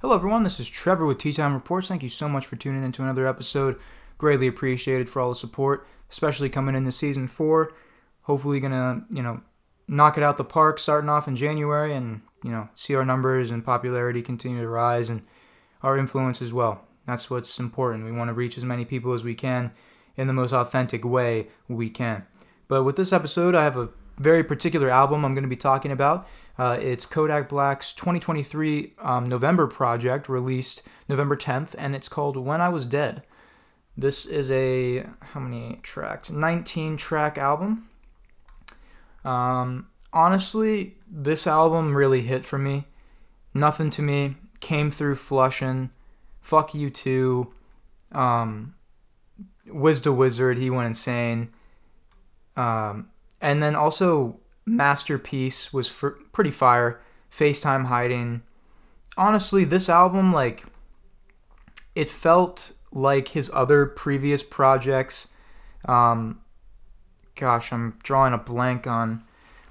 [0.00, 0.44] Hello, everyone.
[0.44, 1.88] This is Trevor with Tea Time Reports.
[1.88, 3.78] Thank you so much for tuning in to another episode.
[4.16, 7.74] Greatly appreciated for all the support, especially coming into season four.
[8.22, 9.42] Hopefully, gonna you know
[9.86, 13.50] knock it out the park starting off in January, and you know see our numbers
[13.50, 15.20] and popularity continue to rise and
[15.82, 16.80] our influence as well.
[17.06, 18.06] That's what's important.
[18.06, 19.70] We want to reach as many people as we can
[20.16, 22.24] in the most authentic way we can.
[22.68, 23.90] But with this episode, I have a
[24.20, 26.28] very particular album I'm going to be talking about.
[26.58, 32.60] Uh, it's Kodak Black's 2023 um, November project, released November 10th, and it's called When
[32.60, 33.22] I Was Dead.
[33.96, 36.30] This is a, how many tracks?
[36.30, 37.88] 19 track album.
[39.24, 42.84] Um, honestly, this album really hit for me.
[43.54, 44.36] Nothing to me.
[44.60, 45.90] Came through flushing.
[46.42, 47.54] Fuck you too.
[48.12, 48.74] Um,
[49.66, 51.48] Wiz Wizard, he went insane.
[52.56, 53.09] Um,
[53.40, 55.90] and then also Masterpiece was
[56.32, 57.00] pretty fire.
[57.32, 58.42] FaceTime Hiding.
[59.16, 60.64] Honestly, this album, like,
[61.94, 65.28] it felt like his other previous projects.
[65.84, 66.40] Um,
[67.36, 69.24] gosh, I'm drawing a blank on.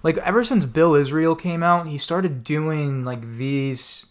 [0.04, 4.06] Like, ever since Bill Israel came out, he started doing, like, these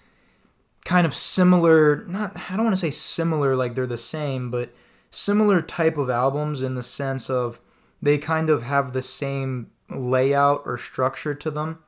[0.89, 4.73] kind of similar, not, I don't want to say similar, like they're the same, but
[5.11, 7.61] similar type of albums in the sense of
[8.01, 11.79] they kind of have the same layout or structure to them.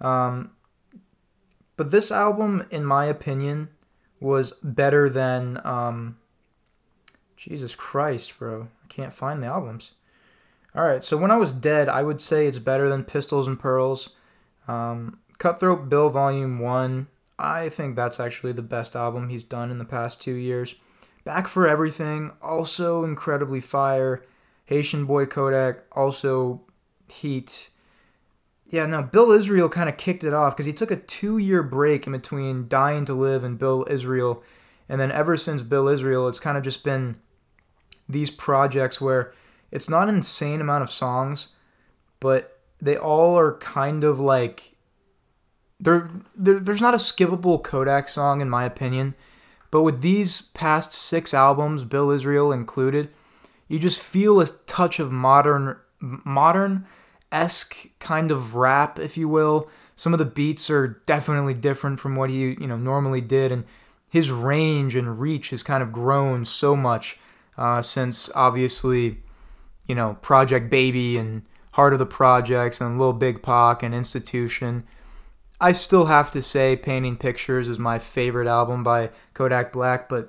[0.00, 0.52] Um,
[1.76, 3.68] but this album, in my opinion,
[4.20, 5.60] was better than.
[5.64, 6.16] Um,
[7.36, 8.68] Jesus Christ, bro.
[8.82, 9.92] I can't find the albums.
[10.74, 14.10] Alright, so when I was dead, I would say it's better than Pistols and Pearls.
[14.66, 17.06] Um, Cutthroat Bill Volume 1,
[17.38, 20.74] I think that's actually the best album he's done in the past two years.
[21.24, 24.22] Back for Everything, also incredibly fire.
[24.66, 26.60] Haitian Boy Kodak, also
[27.08, 27.70] Heat.
[28.68, 31.62] Yeah, no, Bill Israel kind of kicked it off because he took a two year
[31.62, 34.42] break in between Dying to Live and Bill Israel.
[34.88, 37.16] And then ever since Bill Israel, it's kind of just been
[38.08, 39.32] these projects where
[39.70, 41.48] it's not an insane amount of songs,
[42.20, 44.72] but they all are kind of like.
[45.78, 49.14] There, there's not a skippable Kodak song, in my opinion.
[49.70, 53.10] But with these past six albums, Bill Israel included,
[53.68, 56.86] you just feel a touch of modern modern
[57.32, 59.68] esque kind of rap, if you will.
[59.94, 63.64] Some of the beats are definitely different from what he you know normally did, and
[64.08, 67.18] his range and reach has kind of grown so much
[67.58, 69.18] uh, since obviously
[69.86, 74.84] you know Project Baby and Heart of the Projects and Lil Big Pac and Institution.
[75.58, 80.28] I still have to say Painting Pictures is my favorite album by Kodak Black, but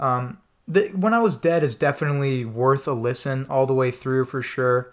[0.00, 4.26] um, the, When I Was Dead is definitely worth a listen all the way through
[4.26, 4.92] for sure.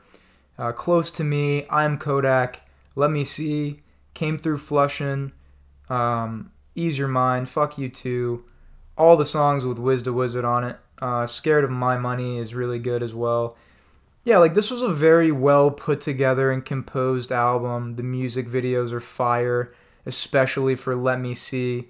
[0.57, 2.61] Uh, Close to Me, I'm Kodak,
[2.95, 3.81] Let Me See,
[4.13, 5.31] Came Through Flushing,
[5.89, 8.43] um, Ease Your Mind, Fuck You Too,
[8.97, 10.77] all the songs with Wiz the Wizard on it.
[11.01, 13.55] Uh, Scared of My Money is really good as well.
[14.25, 17.95] Yeah, like this was a very well put together and composed album.
[17.95, 19.73] The music videos are fire,
[20.05, 21.87] especially for Let Me See.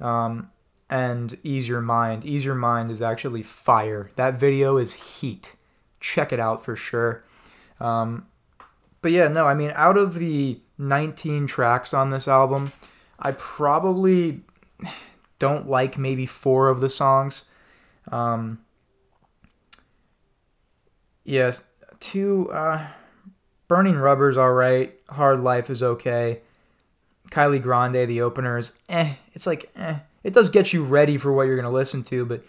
[0.00, 0.50] Um,
[0.90, 2.24] and Ease Your Mind.
[2.24, 4.10] Ease Your Mind is actually fire.
[4.16, 5.54] That video is heat.
[6.00, 7.24] Check it out for sure.
[7.80, 8.26] Um,
[9.02, 12.72] but yeah, no, I mean, out of the 19 tracks on this album,
[13.18, 14.40] I probably
[15.38, 17.44] don't like maybe four of the songs.
[18.10, 18.60] Um,
[21.24, 21.64] yes,
[22.00, 22.50] two.
[22.50, 22.86] Uh,
[23.66, 24.98] Burning Rubber's alright.
[25.10, 26.40] Hard Life is okay.
[27.30, 29.14] Kylie Grande, the opener is eh.
[29.34, 32.24] It's like eh it does get you ready for what you're going to listen to.
[32.24, 32.44] But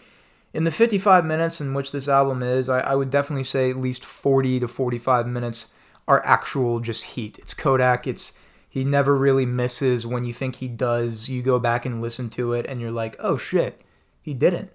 [0.52, 3.76] in the 55 minutes in which this album is, I, I, would definitely say at
[3.76, 5.72] least 40 to 45 minutes
[6.08, 7.38] are actual just heat.
[7.38, 8.06] It's Kodak.
[8.06, 8.32] It's
[8.68, 11.28] he never really misses when you think he does.
[11.28, 13.82] You go back and listen to it, and you're like, oh shit,
[14.22, 14.70] he didn't.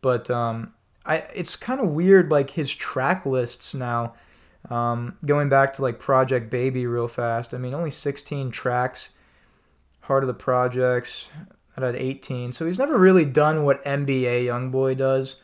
[0.00, 0.74] But um,
[1.06, 4.14] I it's kind of weird, like his track lists now.
[4.70, 7.52] Um, going back to like Project Baby real fast.
[7.52, 9.10] I mean, only 16 tracks.
[10.00, 11.30] Heart of the Projects,
[11.82, 12.52] at 18.
[12.52, 15.40] So he's never really done what NBA Youngboy does.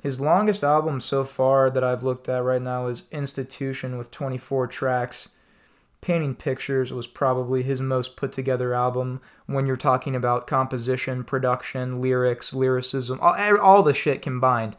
[0.00, 4.68] His longest album so far that I've looked at right now is Institution with 24
[4.68, 5.30] tracks.
[6.00, 12.00] Painting Pictures was probably his most put together album when you're talking about composition, production,
[12.00, 14.76] lyrics, lyricism, all, all the shit combined.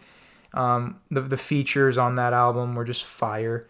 [0.53, 3.67] Um, the, the features on that album were just fire.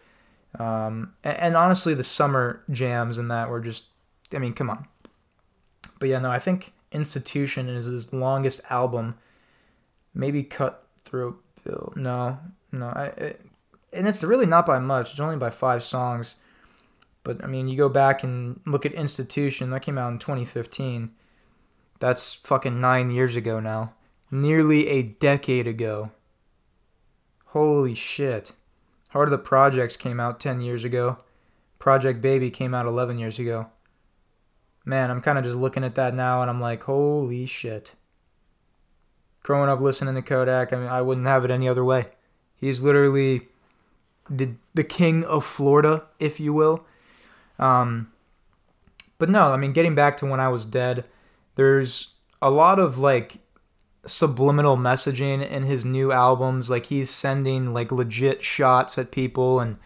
[0.58, 3.86] Um, and, and honestly, the summer jams in that were just,
[4.32, 4.86] I mean, come on.
[5.98, 9.16] But yeah, no, I think Institution is his longest album.
[10.14, 11.92] Maybe Cutthroat Bill.
[11.96, 12.38] No,
[12.72, 12.86] no.
[12.86, 13.40] I, it,
[13.92, 15.12] and it's really not by much.
[15.12, 16.36] It's only by five songs.
[17.24, 19.70] But I mean, you go back and look at Institution.
[19.70, 21.10] That came out in 2015.
[21.98, 23.94] That's fucking nine years ago now.
[24.30, 26.10] Nearly a decade ago.
[27.46, 28.52] Holy shit.
[29.10, 31.18] Heart of the Projects came out 10 years ago.
[31.78, 33.68] Project Baby came out 11 years ago.
[34.88, 37.92] Man, I'm kind of just looking at that now and I'm like, holy shit.
[39.42, 42.06] Growing up listening to Kodak, I mean, I wouldn't have it any other way.
[42.56, 43.48] He's literally
[44.30, 46.86] the the king of Florida, if you will.
[47.58, 48.10] Um,
[49.18, 51.04] but no, I mean, getting back to when I was dead,
[51.56, 53.40] there's a lot of like
[54.06, 56.70] subliminal messaging in his new albums.
[56.70, 59.76] Like he's sending like legit shots at people and,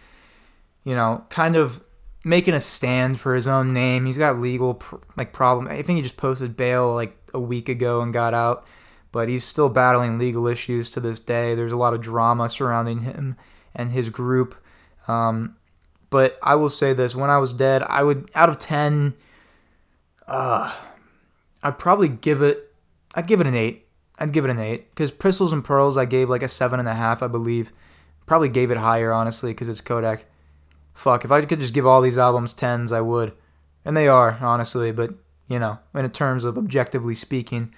[0.84, 1.82] you know, kind of
[2.24, 4.06] making a stand for his own name.
[4.06, 5.68] He's got legal pr- like problem.
[5.68, 8.66] I think he just posted bail like a week ago and got out,
[9.10, 11.54] but he's still battling legal issues to this day.
[11.54, 13.36] There's a lot of drama surrounding him
[13.74, 14.54] and his group.
[15.08, 15.56] Um,
[16.10, 19.14] but I will say this: when I was dead, I would out of ten,
[20.26, 20.72] uh,
[21.62, 22.72] I'd probably give it.
[23.14, 23.86] I'd give it an eight.
[24.18, 26.88] I'd give it an eight because Pistols and Pearls I gave like a seven and
[26.88, 27.72] a half, I believe.
[28.26, 30.26] Probably gave it higher honestly because it's Kodak.
[30.94, 33.32] Fuck, if I could just give all these albums tens, I would,
[33.84, 34.92] and they are honestly.
[34.92, 35.14] But
[35.48, 37.74] you know, in terms of objectively speaking,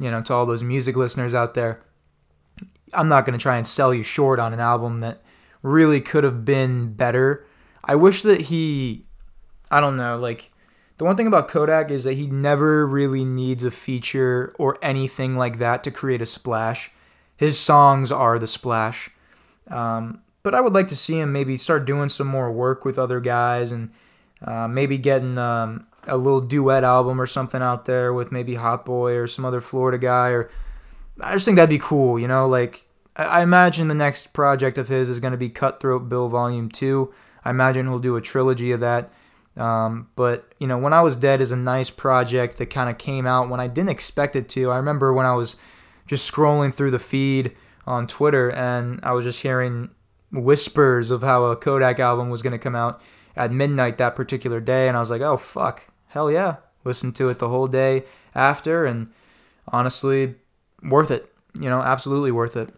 [0.00, 1.80] you know, to all those music listeners out there,
[2.92, 5.22] I'm not gonna try and sell you short on an album that
[5.62, 7.44] really could have been better.
[7.84, 9.06] I wish that he,
[9.70, 10.50] I don't know, like
[10.98, 15.36] the one thing about Kodak is that he never really needs a feature or anything
[15.36, 16.90] like that to create a splash.
[17.36, 19.10] His songs are the splash.
[19.68, 22.98] Um, but I would like to see him maybe start doing some more work with
[22.98, 23.90] other guys and
[24.42, 29.16] uh, maybe getting um, a little duet album or something out there with maybe Hotboii
[29.16, 30.28] or some other Florida guy.
[30.28, 30.50] Or
[31.20, 32.46] I just think that'd be cool, you know.
[32.46, 32.84] Like
[33.16, 37.12] I imagine the next project of his is going to be Cutthroat Bill Volume Two.
[37.42, 39.10] I imagine he'll do a trilogy of that.
[39.56, 42.98] Um, but you know, when I was dead is a nice project that kind of
[42.98, 44.70] came out when I didn't expect it to.
[44.70, 45.56] I remember when I was
[46.06, 47.56] just scrolling through the feed
[47.86, 49.90] on Twitter and I was just hearing
[50.34, 53.00] whispers of how a Kodak album was going to come out
[53.36, 56.56] at midnight that particular day, and I was like, oh fuck, hell yeah!
[56.84, 58.04] Listened to it the whole day
[58.34, 59.12] after, and
[59.68, 60.34] honestly,
[60.82, 61.32] worth it.
[61.58, 62.72] You know, absolutely worth it.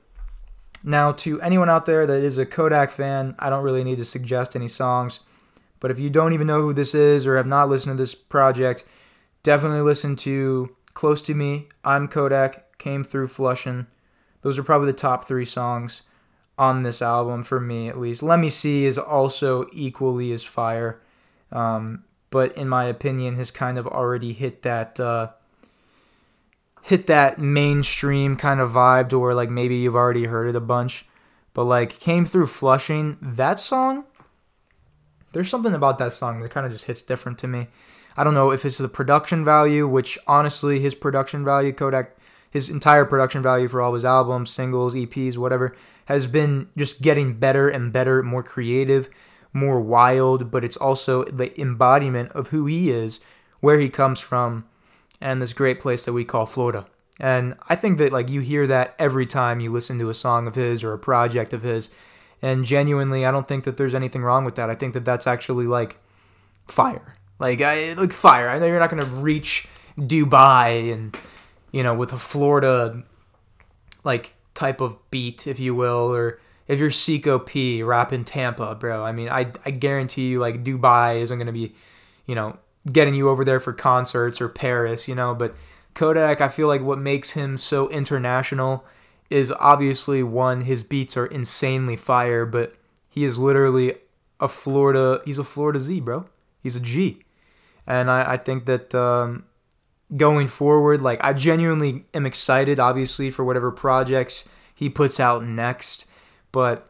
[0.85, 4.05] Now, to anyone out there that is a Kodak fan, I don't really need to
[4.05, 5.20] suggest any songs.
[5.81, 8.14] But if you don't even know who this is or have not listened to this
[8.14, 8.85] project,
[9.43, 13.87] definitely listen to Close to Me, I'm Kodak, Came Through Flushing.
[14.43, 16.02] Those are probably the top three songs
[16.58, 18.23] on this album for me, at least.
[18.23, 21.00] Let Me See is also equally as fire,
[21.53, 25.31] um, but in my opinion, has kind of already hit that uh,
[26.82, 30.61] hit that mainstream kind of vibe to where like maybe you've already heard it a
[30.61, 31.05] bunch.
[31.53, 34.05] But like Came Through Flushing, that song
[35.37, 37.67] there's something about that song that kind of just hits different to me.
[38.17, 42.15] I don't know if it's the production value, which honestly, his production value, Kodak,
[42.50, 45.75] his entire production value for all his albums, singles, EPs, whatever,
[46.06, 49.10] has been just getting better and better, more creative,
[49.52, 53.20] more wild, but it's also the embodiment of who he is,
[53.60, 54.64] where he comes from,
[55.20, 56.87] and this great place that we call Florida.
[57.19, 60.46] And I think that like you hear that every time you listen to a song
[60.46, 61.90] of his or a project of his.
[62.42, 64.69] And genuinely, I don't think that there's anything wrong with that.
[64.69, 65.99] I think that that's actually like
[66.66, 67.16] fire.
[67.38, 68.49] Like I like fire.
[68.49, 69.66] I know you're not gonna reach
[69.99, 71.16] Dubai and
[71.76, 73.02] you know with a Florida
[74.02, 79.04] like type of beat, if you will, or if you're Seco P rapping Tampa, bro.
[79.04, 81.75] I mean, I I guarantee you like Dubai isn't gonna be,
[82.25, 82.56] you know,
[82.90, 85.35] getting you over there for concerts or Paris, you know.
[85.35, 85.54] But
[85.92, 88.83] Kodak, I feel like what makes him so international
[89.28, 92.75] is obviously one his beats are insanely fire, but
[93.11, 93.97] he is literally
[94.40, 95.21] a Florida.
[95.26, 96.25] He's a Florida Z, bro.
[96.59, 97.23] He's a G,
[97.87, 99.45] and I, I think that um,
[100.14, 106.06] going forward, like I genuinely am excited, obviously for whatever projects he puts out next.
[106.52, 106.88] But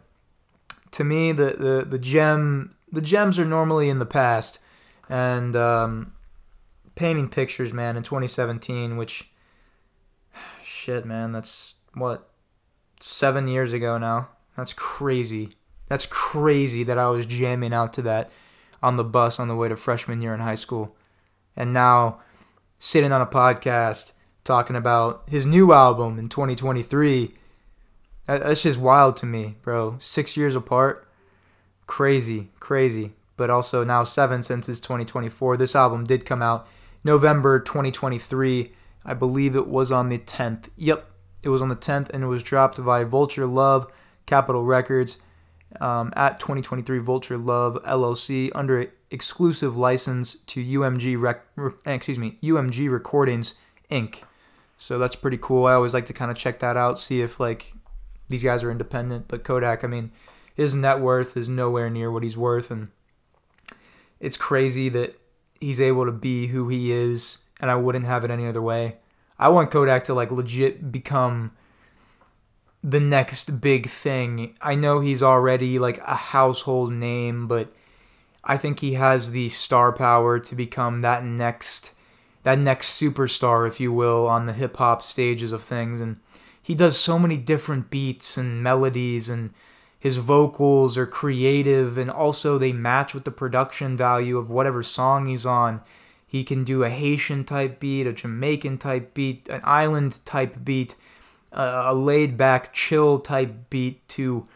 [0.92, 4.58] to me, the the the gem the gems are normally in the past,
[5.08, 6.12] and um,
[6.94, 9.30] painting pictures, man, in 2017, which
[10.62, 12.28] shit, man, that's what
[13.00, 14.30] seven years ago now.
[14.56, 15.50] That's crazy.
[15.88, 18.30] That's crazy that I was jamming out to that
[18.82, 20.96] on the bus on the way to freshman year in high school.
[21.54, 22.20] And now
[22.78, 24.12] sitting on a podcast
[24.44, 27.34] talking about his new album in 2023.
[28.26, 29.96] That's just wild to me, bro.
[29.98, 31.08] Six years apart.
[31.86, 33.12] Crazy, crazy.
[33.36, 35.56] But also now seven since it's 2024.
[35.56, 36.66] This album did come out
[37.04, 38.72] November 2023.
[39.04, 40.68] I believe it was on the 10th.
[40.76, 41.08] Yep,
[41.42, 43.86] it was on the 10th and it was dropped by Vulture Love
[44.26, 45.18] Capitol Records
[45.80, 51.46] um, at 2023 Vulture Love LLC under exclusive license to UMG rec-
[51.84, 53.54] excuse me UMG Recordings
[53.90, 54.22] Inc.
[54.78, 55.66] So that's pretty cool.
[55.66, 57.72] I always like to kind of check that out, see if like
[58.28, 59.28] these guys are independent.
[59.28, 60.10] But Kodak, I mean,
[60.54, 62.88] his net worth is nowhere near what he's worth, and
[64.20, 65.18] it's crazy that
[65.60, 68.96] he's able to be who he is, and I wouldn't have it any other way.
[69.38, 71.52] I want Kodak to like legit become
[72.82, 74.56] the next big thing.
[74.60, 77.72] I know he's already like a household name, but
[78.46, 81.92] I think he has the star power to become that next
[82.44, 86.00] that next superstar, if you will, on the hip hop stages of things.
[86.00, 86.20] And
[86.62, 89.50] he does so many different beats and melodies, and
[89.98, 95.26] his vocals are creative, and also they match with the production value of whatever song
[95.26, 95.82] he's on.
[96.24, 100.94] He can do a Haitian type beat, a Jamaican type beat, an island type beat,
[101.50, 104.46] a laid back, chill type beat to,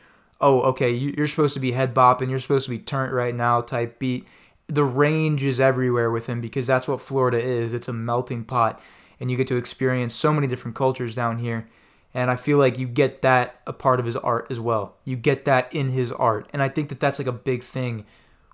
[0.40, 3.60] oh, okay, you're supposed to be head bopping, you're supposed to be turnt right now
[3.60, 4.26] type beat
[4.70, 7.72] the range is everywhere with him because that's what Florida is.
[7.72, 8.80] It's a melting pot,
[9.18, 11.68] and you get to experience so many different cultures down here.
[12.14, 14.96] And I feel like you get that a part of his art as well.
[15.04, 18.04] You get that in his art, and I think that that's like a big thing,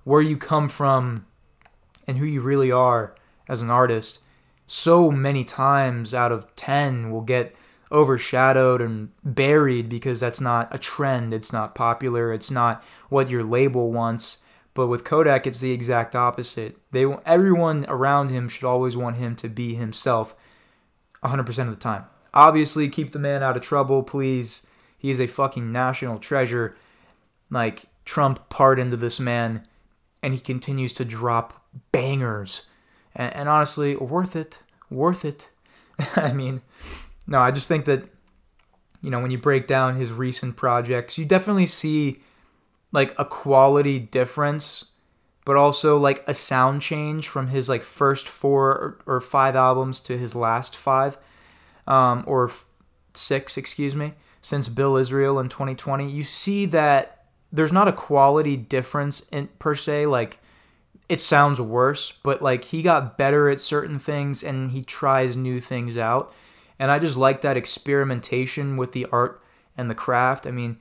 [0.04, 1.26] where you come from,
[2.06, 3.14] and who you really are
[3.48, 4.20] as an artist.
[4.66, 7.54] So many times out of ten we'll get
[7.92, 11.32] overshadowed and buried because that's not a trend.
[11.32, 12.32] It's not popular.
[12.32, 14.38] It's not what your label wants
[14.76, 16.76] but with Kodak, it's the exact opposite.
[16.92, 20.36] They everyone around him should always want him to be himself
[21.24, 22.04] 100% of the time.
[22.34, 24.66] Obviously, keep the man out of trouble, please.
[24.98, 26.76] He is a fucking national treasure.
[27.50, 29.66] Like Trump pardoned this man,
[30.22, 32.66] and he continues to drop bangers.
[33.14, 34.62] And, and honestly, worth it.
[34.90, 35.50] Worth it.
[36.16, 36.60] I mean,
[37.26, 38.04] no, I just think that
[39.02, 42.20] you know when you break down his recent projects, you definitely see
[42.92, 44.86] like a quality difference
[45.46, 50.18] but also like a sound change from his like first four or, five albums to
[50.18, 51.16] his last five
[51.86, 52.66] um, or f-
[53.14, 58.56] six excuse me since bill israel in 2020 you see that there's not a quality
[58.56, 60.38] difference in per se like
[61.08, 65.60] it sounds worse but like he got better at certain things and he tries new
[65.60, 66.34] things out
[66.78, 69.42] and i just like that experimentation with the art
[69.76, 70.76] and the craft i mean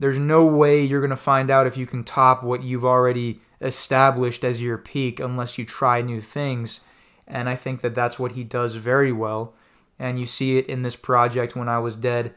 [0.00, 3.40] there's no way you're going to find out if you can top what you've already
[3.60, 6.80] established as your peak unless you try new things.
[7.26, 9.54] And I think that that's what he does very well.
[9.98, 12.32] And you see it in this project when I was dead,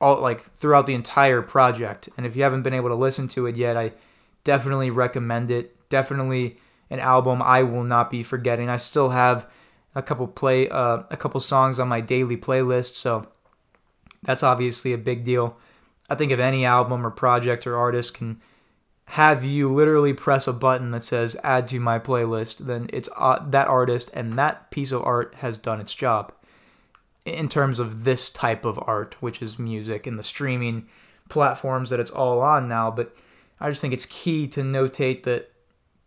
[0.00, 2.08] all like throughout the entire project.
[2.16, 3.92] And if you haven't been able to listen to it yet, I
[4.44, 5.76] definitely recommend it.
[5.88, 8.70] Definitely an album I will not be forgetting.
[8.70, 9.50] I still have
[9.94, 13.26] a couple play uh, a couple songs on my daily playlist, so
[14.22, 15.56] that's obviously a big deal.
[16.08, 18.40] I think if any album or project or artist can
[19.06, 23.44] have you literally press a button that says add to my playlist, then it's uh,
[23.50, 26.32] that artist and that piece of art has done its job.
[27.24, 30.88] In terms of this type of art, which is music and the streaming
[31.28, 33.14] platforms that it's all on now, but
[33.60, 35.52] I just think it's key to notate that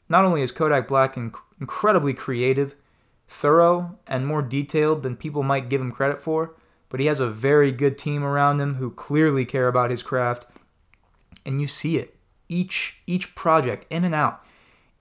[0.09, 2.75] not only is Kodak Black inc- incredibly creative,
[3.27, 6.55] thorough, and more detailed than people might give him credit for,
[6.89, 10.45] but he has a very good team around him who clearly care about his craft
[11.45, 12.15] and you see it.
[12.49, 14.43] Each each project in and out.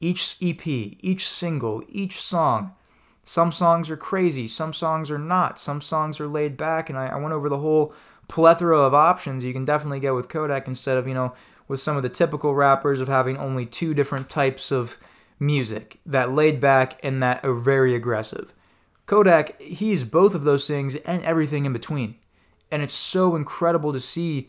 [0.01, 2.75] Each ep each single each song.
[3.23, 5.59] Some songs are crazy some songs are not.
[5.59, 7.95] Some songs are laid back and i, I went over the whole
[8.29, 11.35] plethora of options you can definitely get with kodak instead of you know
[11.69, 14.97] with some of the typical rappers of having only two different types of
[15.47, 18.55] music that laid back and that are very aggressive
[19.07, 22.17] Kodak, he's both of those things and everything in between.
[22.71, 24.49] And it's so incredible to see,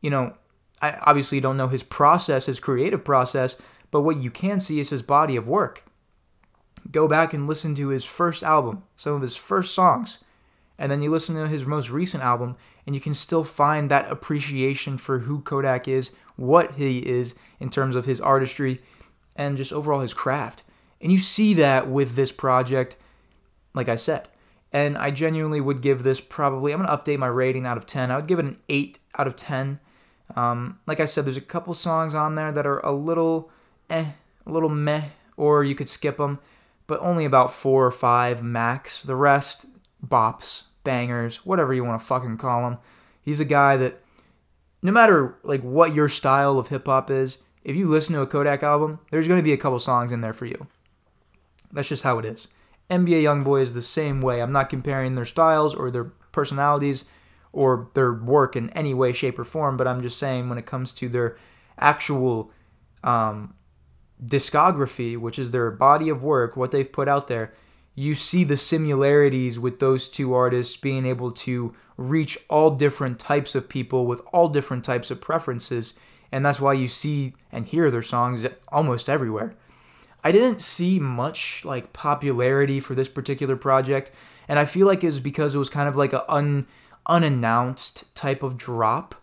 [0.00, 0.34] you know,
[0.80, 3.60] I obviously don't know his process, his creative process,
[3.90, 5.84] but what you can see is his body of work.
[6.90, 10.18] Go back and listen to his first album, some of his first songs,
[10.78, 12.56] and then you listen to his most recent album,
[12.86, 17.68] and you can still find that appreciation for who Kodak is, what he is in
[17.68, 18.80] terms of his artistry,
[19.36, 20.62] and just overall his craft.
[21.00, 22.96] And you see that with this project
[23.74, 24.28] like I said.
[24.72, 27.86] And I genuinely would give this probably, I'm going to update my rating out of
[27.86, 28.10] 10.
[28.10, 29.80] I would give it an 8 out of 10.
[30.36, 33.50] Um, like I said, there's a couple songs on there that are a little
[33.88, 34.12] eh,
[34.46, 35.06] a little meh,
[35.36, 36.38] or you could skip them,
[36.86, 39.02] but only about four or five max.
[39.02, 39.66] The rest,
[40.06, 42.78] bops, bangers, whatever you want to fucking call them.
[43.20, 44.00] He's a guy that,
[44.82, 48.26] no matter like what your style of hip hop is, if you listen to a
[48.26, 50.66] Kodak album, there's going to be a couple songs in there for you.
[51.72, 52.48] That's just how it is.
[52.90, 54.42] NBA YoungBoy is the same way.
[54.42, 57.04] I'm not comparing their styles or their personalities
[57.52, 60.66] or their work in any way, shape, or form, but I'm just saying when it
[60.66, 61.36] comes to their
[61.78, 62.50] actual
[63.02, 63.54] um,
[64.24, 67.52] discography, which is their body of work, what they've put out there,
[67.94, 73.54] you see the similarities with those two artists being able to reach all different types
[73.54, 75.94] of people with all different types of preferences.
[76.32, 79.54] And that's why you see and hear their songs almost everywhere.
[80.22, 84.10] I didn't see much like popularity for this particular project,
[84.48, 86.66] and I feel like it was because it was kind of like a un,
[87.06, 89.14] unannounced type of drop.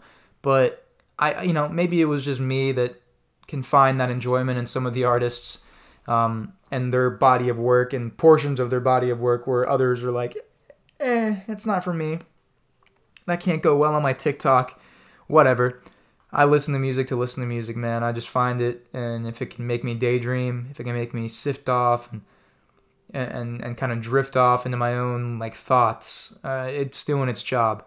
[0.41, 0.85] But
[1.19, 3.01] I, you know, maybe it was just me that
[3.47, 5.59] can find that enjoyment in some of the artists
[6.07, 10.03] um, and their body of work and portions of their body of work where others
[10.03, 10.37] are like,
[10.99, 12.19] eh, it's not for me.
[13.25, 14.79] That can't go well on my TikTok.
[15.27, 15.81] Whatever.
[16.31, 18.03] I listen to music to listen to music, man.
[18.03, 21.13] I just find it, and if it can make me daydream, if it can make
[21.13, 22.21] me sift off and
[23.13, 27.41] and and kind of drift off into my own like thoughts, uh, it's doing its
[27.41, 27.85] job.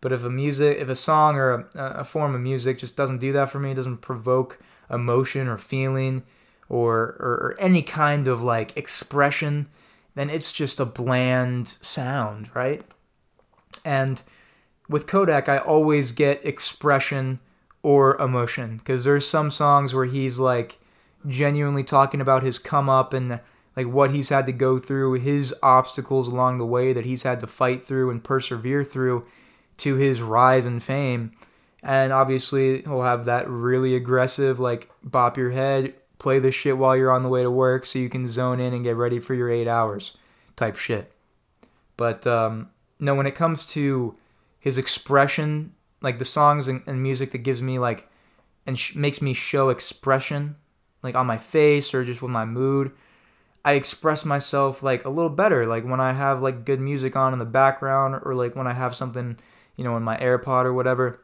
[0.00, 3.18] But if a music, if a song or a, a form of music just doesn't
[3.18, 4.58] do that for me, doesn't provoke
[4.90, 6.24] emotion or feeling,
[6.68, 9.68] or, or, or any kind of like expression,
[10.14, 12.82] then it's just a bland sound, right?
[13.84, 14.22] And
[14.88, 17.38] with Kodak, I always get expression
[17.82, 20.78] or emotion because there's some songs where he's like
[21.26, 23.40] genuinely talking about his come up and
[23.76, 27.40] like what he's had to go through, his obstacles along the way that he's had
[27.40, 29.24] to fight through and persevere through
[29.78, 31.32] to his rise and fame.
[31.82, 36.96] And obviously, he'll have that really aggressive, like, bop your head, play this shit while
[36.96, 39.34] you're on the way to work so you can zone in and get ready for
[39.34, 40.16] your eight hours
[40.54, 41.12] type shit.
[41.96, 42.70] But um,
[43.00, 44.14] no, when it comes to
[44.60, 48.08] his expression, like the songs and, and music that gives me like
[48.66, 50.56] and sh- makes me show expression,
[51.02, 52.92] like on my face or just with my mood,
[53.64, 55.66] I express myself like a little better.
[55.66, 58.72] Like when I have like good music on in the background or like when I
[58.72, 59.38] have something,
[59.76, 61.22] you know, in my AirPod or whatever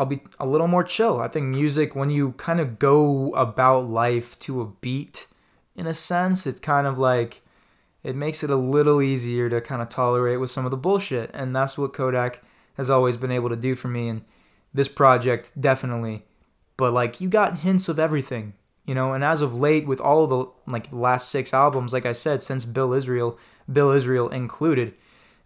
[0.00, 1.20] I'll be a little more chill.
[1.20, 5.26] I think music, when you kind of go about life to a beat,
[5.76, 7.42] in a sense, it's kind of like
[8.02, 11.30] it makes it a little easier to kind of tolerate with some of the bullshit.
[11.34, 12.42] And that's what Kodak
[12.76, 14.08] has always been able to do for me.
[14.08, 14.22] And
[14.72, 16.24] this project, definitely.
[16.76, 18.54] But like, you got hints of everything,
[18.86, 19.12] you know.
[19.12, 22.12] And as of late, with all of the like the last six albums, like I
[22.12, 23.38] said, since Bill Israel,
[23.70, 24.94] Bill Israel included,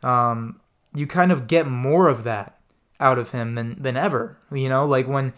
[0.03, 0.61] um,
[0.95, 2.59] you kind of get more of that
[3.01, 4.39] out of him than than ever.
[4.53, 5.33] You know, like when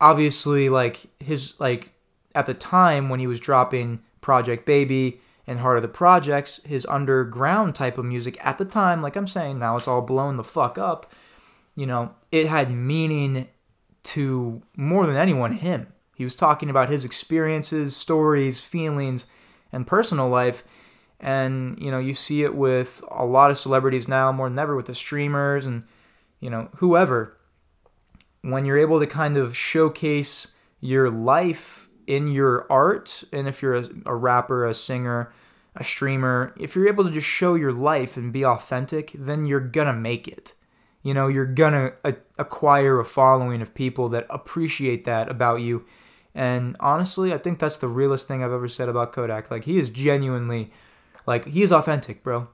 [0.00, 1.92] obviously like his like
[2.34, 6.86] at the time when he was dropping Project Baby and Heart of the Projects, his
[6.86, 10.44] underground type of music at the time, like I'm saying now it's all blown the
[10.44, 11.12] fuck up.
[11.74, 13.48] You know, it had meaning
[14.04, 15.88] to more than anyone him.
[16.14, 19.26] He was talking about his experiences, stories, feelings,
[19.72, 20.64] and personal life.
[21.18, 24.76] And, you know, you see it with a lot of celebrities now, more than ever
[24.76, 25.84] with the streamers and
[26.42, 27.38] you know, whoever,
[28.42, 33.74] when you're able to kind of showcase your life in your art, and if you're
[33.74, 35.32] a, a rapper, a singer,
[35.74, 39.60] a streamer, if you're able to just show your life and be authentic, then you're
[39.60, 40.54] gonna make it.
[41.02, 45.84] You know, you're gonna a- acquire a following of people that appreciate that about you.
[46.34, 49.50] And honestly, I think that's the realest thing I've ever said about Kodak.
[49.50, 50.72] Like, he is genuinely,
[51.26, 52.48] like, he is authentic, bro.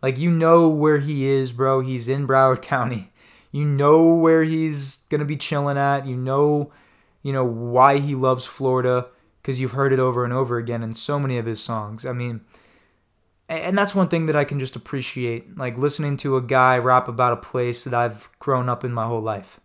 [0.00, 1.80] Like, you know where he is, bro.
[1.80, 3.12] He's in Broward County.
[3.50, 6.06] You know where he's gonna be chilling at.
[6.06, 6.72] You know,
[7.22, 9.06] you know why he loves Florida
[9.40, 12.06] because you've heard it over and over again in so many of his songs.
[12.06, 12.42] I mean,
[13.48, 17.08] and that's one thing that I can just appreciate, like listening to a guy rap
[17.08, 19.60] about a place that I've grown up in my whole life.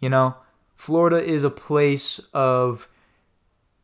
[0.00, 0.36] You know,
[0.74, 2.88] Florida is a place of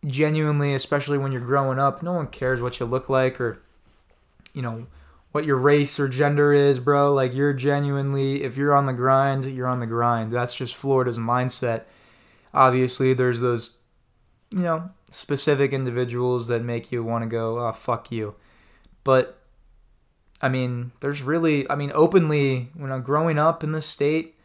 [0.07, 3.63] genuinely, especially when you're growing up, no one cares what you look like or,
[4.55, 4.87] you know,
[5.33, 7.13] what your race or gender is, bro.
[7.15, 10.33] Like you're genuinely, if you're on the grind, you're on the grind.
[10.33, 11.85] That's just Florida's mindset.
[12.53, 13.79] Obviously, there's those,
[14.51, 18.35] you know, specific individuals that make you want to go, oh, fuck you.
[19.05, 19.39] But,
[20.43, 24.37] I mean, there's really, I mean, openly, when I'm growing up in the state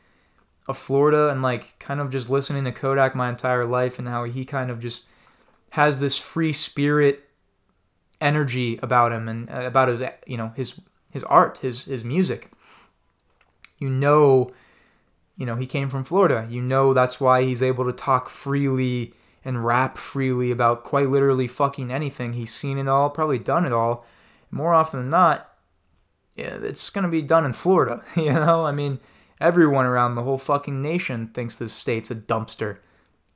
[0.67, 4.23] of Florida and like kind of just listening to Kodak my entire life and how
[4.23, 5.07] he kind of just
[5.71, 7.29] has this free spirit
[8.21, 10.79] energy about him and uh, about his you know his
[11.11, 12.51] his art, his his music.
[13.77, 14.51] You know,
[15.37, 16.47] you know he came from Florida.
[16.49, 21.47] You know that's why he's able to talk freely and rap freely about quite literally
[21.47, 22.33] fucking anything.
[22.33, 24.05] He's seen it all, probably done it all.
[24.49, 25.51] More often than not,
[26.35, 28.03] yeah, it's gonna be done in Florida.
[28.15, 28.99] You know, I mean,
[29.39, 32.77] everyone around the whole fucking nation thinks this state's a dumpster.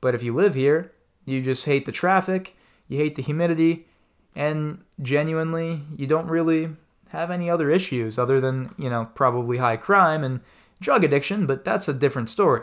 [0.00, 0.92] But if you live here,
[1.26, 2.56] you just hate the traffic,
[2.88, 3.86] you hate the humidity,
[4.34, 6.70] and genuinely you don't really
[7.12, 10.40] have any other issues other than, you know, probably high crime and
[10.80, 12.62] drug addiction, but that's a different story.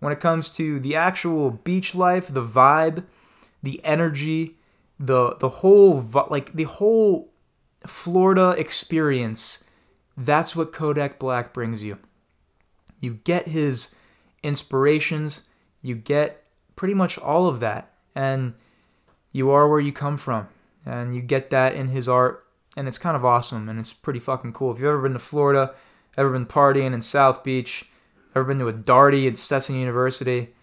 [0.00, 3.04] When it comes to the actual beach life, the vibe,
[3.62, 4.56] the energy,
[4.98, 7.30] the the whole like the whole
[7.86, 9.64] Florida experience,
[10.16, 11.98] that's what Kodak Black brings you.
[13.00, 13.94] You get his
[14.42, 15.48] inspirations,
[15.82, 16.44] you get
[16.76, 18.54] pretty much all of that, and
[19.32, 20.48] you are where you come from,
[20.84, 22.46] and you get that in his art,
[22.76, 24.72] and it's kind of awesome, and it's pretty fucking cool.
[24.72, 25.74] If you've ever been to Florida,
[26.16, 27.86] ever been partying in South Beach,
[28.34, 30.54] ever been to a Darty at Stetson University,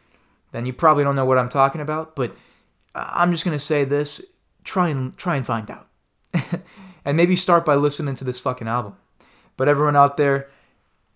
[0.52, 2.36] then you probably don't know what I'm talking about, but
[2.96, 4.22] I'm just gonna say this:
[4.64, 5.88] try and try and find out,
[7.06, 8.96] and maybe start by listening to this fucking album.
[9.56, 10.50] But everyone out there,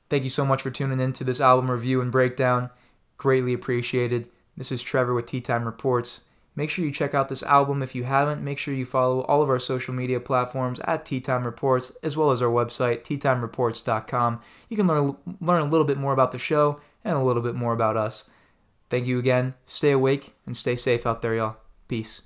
[0.09, 2.69] thank you so much for tuning in to this album review and breakdown.
[3.17, 4.29] Greatly appreciated.
[4.57, 6.21] This is Trevor with Tea Time Reports.
[6.55, 8.43] Make sure you check out this album if you haven't.
[8.43, 12.17] Make sure you follow all of our social media platforms at Tea Time Reports, as
[12.17, 14.41] well as our website, teatimereports.com.
[14.67, 17.55] You can learn, learn a little bit more about the show and a little bit
[17.55, 18.29] more about us.
[18.89, 19.53] Thank you again.
[19.63, 21.57] Stay awake and stay safe out there, y'all.
[21.87, 22.23] Peace.